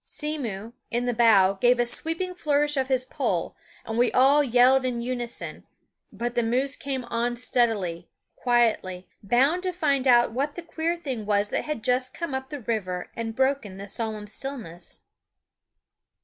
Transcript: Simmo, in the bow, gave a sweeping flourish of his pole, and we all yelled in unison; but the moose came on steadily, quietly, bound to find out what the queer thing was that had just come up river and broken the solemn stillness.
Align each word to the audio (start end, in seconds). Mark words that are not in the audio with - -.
Simmo, 0.07 0.73
in 0.89 1.05
the 1.05 1.13
bow, 1.13 1.53
gave 1.53 1.77
a 1.77 1.85
sweeping 1.85 2.33
flourish 2.33 2.75
of 2.75 2.87
his 2.87 3.05
pole, 3.05 3.55
and 3.85 3.99
we 3.99 4.11
all 4.13 4.43
yelled 4.43 4.83
in 4.83 4.99
unison; 4.99 5.63
but 6.11 6.33
the 6.33 6.41
moose 6.41 6.75
came 6.75 7.05
on 7.05 7.35
steadily, 7.35 8.09
quietly, 8.35 9.07
bound 9.21 9.61
to 9.61 9.71
find 9.71 10.07
out 10.07 10.31
what 10.31 10.55
the 10.55 10.63
queer 10.63 10.95
thing 10.97 11.27
was 11.27 11.51
that 11.51 11.65
had 11.65 11.83
just 11.83 12.15
come 12.15 12.33
up 12.33 12.51
river 12.67 13.11
and 13.15 13.35
broken 13.35 13.77
the 13.77 13.87
solemn 13.87 14.25
stillness. 14.25 15.03